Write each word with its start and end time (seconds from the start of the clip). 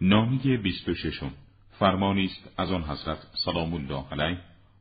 نامی 0.00 0.56
بیست 0.56 0.88
و 0.88 0.94
ششم. 0.94 1.30
فرمانی 1.78 2.24
است 2.24 2.50
از 2.56 2.72
آن 2.72 2.82
حضرت 2.82 3.18
سلام 3.44 3.74
الله 3.74 4.04
علیه 4.10 4.38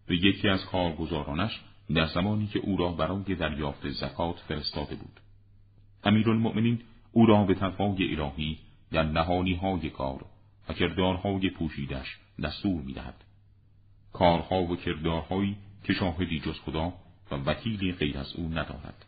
به 0.07 0.15
یکی 0.15 0.49
از 0.49 0.65
کارگزارانش 0.65 1.61
در 1.95 2.05
زمانی 2.05 2.47
که 2.47 2.59
او 2.59 2.77
را 2.77 2.91
برای 2.91 3.35
دریافت 3.35 3.89
زکات 3.89 4.39
فرستاده 4.39 4.95
بود. 4.95 5.19
امیرالمؤمنین 6.03 6.79
او 7.11 7.25
را 7.25 7.43
به 7.43 7.55
تقوای 7.55 8.15
الهی 8.15 8.57
در 8.91 9.03
نهانی 9.03 9.53
های 9.53 9.89
کار 9.89 10.25
و 10.69 10.73
کردارهای 10.73 11.49
پوشیدش 11.49 12.17
دستور 12.43 12.81
می‌دهد. 12.81 13.23
کارها 14.13 14.61
و 14.63 14.75
کردارهایی 14.75 15.57
که 15.83 15.93
شاهدی 15.93 16.39
جز 16.39 16.59
خدا 16.59 16.93
و 17.31 17.35
وکیلی 17.35 17.91
غیر 17.91 18.17
از 18.17 18.35
او 18.35 18.49
ندارد. 18.49 19.05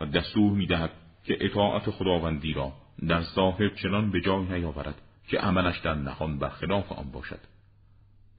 و 0.00 0.06
دستور 0.06 0.52
می‌دهد 0.52 0.90
که 1.24 1.36
اطاعت 1.40 1.90
خداوندی 1.90 2.52
را 2.52 2.72
در 3.08 3.22
ظاهر 3.22 3.68
چنان 3.68 4.10
به 4.10 4.20
جای 4.20 4.44
نیاورد 4.44 5.02
که 5.28 5.38
عملش 5.38 5.78
در 5.78 5.94
نهان 5.94 6.38
برخلاف 6.38 6.92
آن 6.92 7.10
باشد. 7.10 7.40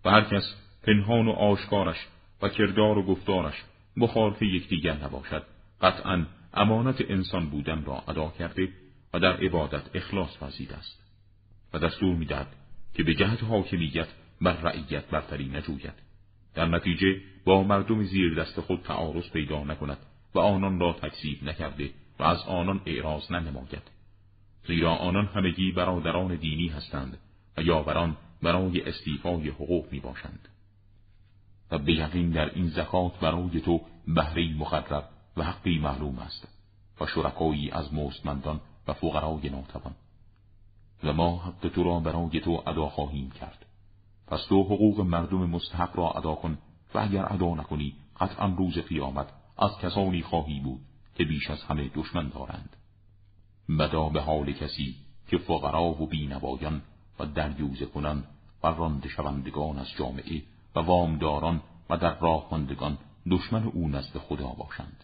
و 0.05 0.09
هر 0.09 0.21
کس 0.21 0.55
پنهان 0.83 1.27
و 1.27 1.31
آشکارش 1.31 2.07
و 2.41 2.49
کردار 2.49 2.97
و 2.97 3.03
گفتارش 3.03 3.63
مخالف 3.97 4.41
یکدیگر 4.41 4.93
نباشد. 5.03 5.43
قطعا 5.81 6.25
امانت 6.53 7.01
انسان 7.09 7.49
بودن 7.49 7.85
را 7.85 8.03
ادا 8.07 8.33
کرده 8.39 8.69
و 9.13 9.19
در 9.19 9.37
عبادت 9.37 9.95
اخلاص 9.95 10.41
ورزیده 10.41 10.75
است. 10.75 10.99
و 11.73 11.79
دستور 11.79 12.15
می‌دهد 12.15 12.47
که 12.93 13.03
به 13.03 13.13
جهت 13.13 13.43
حاکمیت 13.43 14.07
بر 14.41 14.53
رعیت 14.53 15.05
برتری 15.05 15.45
نجوید. 15.45 15.93
در 16.55 16.65
نتیجه 16.65 17.21
با 17.45 17.63
مردم 17.63 18.03
زیر 18.03 18.35
دست 18.35 18.61
خود 18.61 18.81
تعارض 18.81 19.29
پیدا 19.29 19.63
نکند 19.63 19.97
و 20.35 20.39
آنان 20.39 20.79
را 20.79 20.93
تکذیب 20.93 21.43
نکرده 21.43 21.89
و 22.19 22.23
از 22.23 22.43
آنان 22.43 22.81
اعراض 22.85 23.31
ننماید. 23.31 23.91
زیرا 24.67 24.95
آنان 24.95 25.25
همگی 25.25 25.71
برادران 25.71 26.35
دینی 26.35 26.67
هستند 26.67 27.17
و 27.57 27.61
یاوران 27.61 28.17
برای 28.41 28.81
استیفای 28.81 29.49
حقوق 29.49 29.91
می 29.91 29.99
باشند. 29.99 30.47
و 31.71 31.77
به 31.77 31.93
یقین 31.93 32.29
در 32.29 32.53
این 32.55 32.67
زکات 32.67 33.19
برای 33.19 33.61
تو 33.61 33.81
بهره 34.07 34.57
مقرر 34.57 35.03
و 35.37 35.43
حقی 35.43 35.79
معلوم 35.79 36.19
است 36.19 36.47
و 37.01 37.05
شرکایی 37.05 37.71
از 37.71 37.93
مستمندان 37.93 38.61
و 38.87 38.93
فقرای 38.93 39.49
ناتوان. 39.49 39.95
و 41.03 41.13
ما 41.13 41.37
حق 41.37 41.69
تو 41.69 41.83
را 41.83 41.99
برای 41.99 42.39
تو 42.39 42.63
ادا 42.67 42.89
خواهیم 42.89 43.31
کرد. 43.31 43.65
پس 44.27 44.45
تو 44.49 44.63
حقوق 44.63 44.99
مردم 45.01 45.49
مستحق 45.49 45.97
را 45.97 46.11
ادا 46.11 46.35
کن 46.35 46.57
و 46.93 46.99
اگر 46.99 47.33
ادا 47.33 47.55
نکنی 47.55 47.95
قطعا 48.19 48.47
روز 48.57 48.77
قیامت 48.77 49.27
از 49.57 49.77
کسانی 49.81 50.21
خواهی 50.21 50.59
بود. 50.59 50.79
که 51.15 51.23
بیش 51.23 51.49
از 51.49 51.63
همه 51.63 51.91
دشمن 51.93 52.29
دارند. 52.29 52.75
بدا 53.79 54.09
به 54.09 54.21
حال 54.21 54.51
کسی 54.51 54.95
که 55.27 55.37
فقرا 55.37 55.83
و 55.83 56.07
بینوایان 56.07 56.81
و 57.19 57.25
دریوزه 57.25 57.85
کنان 57.85 58.23
و 58.63 58.67
رانده 58.67 59.09
شوندگان 59.09 59.79
از 59.79 59.91
جامعه 59.97 60.41
و 60.75 60.79
وامداران 60.79 61.61
و 61.89 61.97
در 61.97 62.19
راه 62.19 62.47
ماندگان 62.51 62.97
دشمن 63.31 63.63
او 63.63 63.89
نزد 63.89 64.17
خدا 64.17 64.47
باشند. 64.47 65.03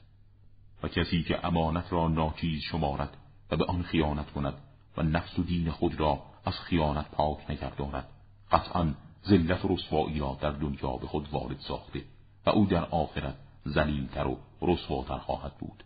و 0.84 0.88
کسی 0.88 1.24
که 1.24 1.46
امانت 1.46 1.94
را 1.94 2.08
ناچیز 2.08 2.62
شمارد 2.62 3.18
و 3.52 3.58
به 3.58 3.66
آن 3.66 3.84
خیانت 3.84 4.32
کند 4.32 4.54
و 4.98 5.04
نفس 5.04 5.40
و 5.40 5.44
دین 5.44 5.72
خود 5.72 6.00
را 6.00 6.24
از 6.46 6.54
خیانت 6.54 7.12
پاک 7.12 7.52
نگرداند 7.52 8.06
قطعا 8.52 8.94
ذلت 9.28 9.66
و 9.66 9.76
رسوایی 9.76 10.20
را 10.20 10.38
در 10.42 10.52
دنیا 10.52 10.98
به 10.98 11.08
خود 11.08 11.30
وارد 11.32 11.60
ساخته 11.60 12.02
و 12.46 12.50
او 12.50 12.66
در 12.66 12.86
آخرت 12.86 13.36
ذلیلتر 13.68 14.28
و 14.28 14.38
رسواتر 14.62 15.18
خواهد 15.18 15.58
بود. 15.58 15.84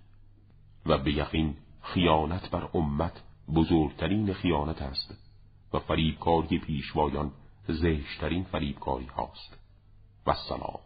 و 0.85 0.97
به 0.97 1.13
یقین 1.13 1.55
خیانت 1.81 2.51
بر 2.51 2.69
امت 2.73 3.23
بزرگترین 3.55 4.33
خیانت 4.33 4.81
است 4.81 5.13
و 5.73 5.79
فریبکاری 5.79 6.59
پیشوایان 6.59 7.31
زشترین 7.67 8.43
فریبکاری 8.43 9.05
هاست. 9.05 9.57
و 10.27 10.33
سلام 10.49 10.79